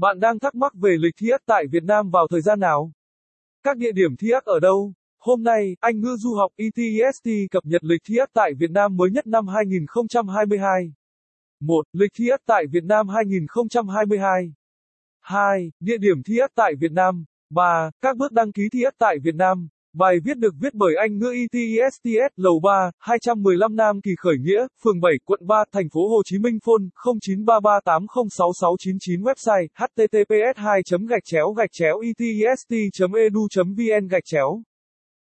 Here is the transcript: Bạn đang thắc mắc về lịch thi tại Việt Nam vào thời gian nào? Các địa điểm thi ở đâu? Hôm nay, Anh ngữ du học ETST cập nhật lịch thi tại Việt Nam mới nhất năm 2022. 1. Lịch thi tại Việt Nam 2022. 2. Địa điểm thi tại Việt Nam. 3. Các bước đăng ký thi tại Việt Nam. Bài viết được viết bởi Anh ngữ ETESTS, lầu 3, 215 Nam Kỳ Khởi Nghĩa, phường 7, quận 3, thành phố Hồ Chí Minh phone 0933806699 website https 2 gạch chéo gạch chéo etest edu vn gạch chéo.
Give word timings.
Bạn 0.00 0.20
đang 0.20 0.38
thắc 0.38 0.54
mắc 0.54 0.72
về 0.74 0.96
lịch 0.98 1.14
thi 1.16 1.28
tại 1.46 1.66
Việt 1.66 1.84
Nam 1.84 2.10
vào 2.10 2.26
thời 2.30 2.40
gian 2.40 2.60
nào? 2.60 2.92
Các 3.62 3.76
địa 3.76 3.92
điểm 3.92 4.16
thi 4.16 4.30
ở 4.44 4.60
đâu? 4.60 4.92
Hôm 5.18 5.42
nay, 5.42 5.76
Anh 5.80 6.00
ngữ 6.00 6.16
du 6.18 6.34
học 6.34 6.52
ETST 6.56 7.28
cập 7.50 7.64
nhật 7.66 7.84
lịch 7.84 8.00
thi 8.04 8.16
tại 8.32 8.54
Việt 8.54 8.70
Nam 8.70 8.96
mới 8.96 9.10
nhất 9.10 9.26
năm 9.26 9.48
2022. 9.48 10.92
1. 11.60 11.86
Lịch 11.92 12.10
thi 12.14 12.30
tại 12.46 12.66
Việt 12.66 12.84
Nam 12.84 13.08
2022. 13.08 14.54
2. 15.20 15.72
Địa 15.80 15.98
điểm 15.98 16.22
thi 16.22 16.38
tại 16.54 16.74
Việt 16.74 16.92
Nam. 16.92 17.24
3. 17.50 17.90
Các 18.00 18.16
bước 18.16 18.32
đăng 18.32 18.52
ký 18.52 18.68
thi 18.72 18.84
tại 18.98 19.18
Việt 19.18 19.34
Nam. 19.34 19.68
Bài 19.92 20.16
viết 20.24 20.38
được 20.38 20.54
viết 20.60 20.74
bởi 20.74 20.94
Anh 21.00 21.18
ngữ 21.18 21.32
ETESTS, 21.32 22.32
lầu 22.36 22.60
3, 22.62 22.90
215 22.98 23.76
Nam 23.76 24.00
Kỳ 24.00 24.10
Khởi 24.18 24.36
Nghĩa, 24.40 24.66
phường 24.84 25.00
7, 25.00 25.12
quận 25.24 25.40
3, 25.46 25.64
thành 25.72 25.88
phố 25.94 26.08
Hồ 26.08 26.22
Chí 26.24 26.38
Minh 26.38 26.58
phone 26.64 26.84
0933806699 27.24 29.22
website 29.22 29.66
https 29.74 30.56
2 30.56 30.82
gạch 31.08 31.24
chéo 31.24 31.52
gạch 31.52 31.70
chéo 31.72 32.00
etest 32.00 32.70
edu 33.14 33.46
vn 33.76 34.08
gạch 34.08 34.24
chéo. 34.24 34.62